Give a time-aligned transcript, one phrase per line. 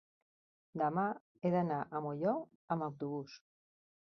[0.81, 1.03] demà
[1.43, 2.33] he d'anar a Molló
[2.77, 3.37] amb autobús.